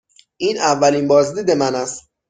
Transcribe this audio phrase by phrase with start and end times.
[0.37, 2.09] این اولین بازدید من است.